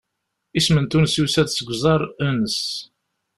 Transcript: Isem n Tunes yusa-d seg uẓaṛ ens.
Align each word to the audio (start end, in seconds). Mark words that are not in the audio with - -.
Isem 0.57 0.77
n 0.83 0.85
Tunes 0.89 1.13
yusa-d 1.17 1.49
seg 1.51 1.67
uẓaṛ 1.73 2.01
ens. 2.27 2.59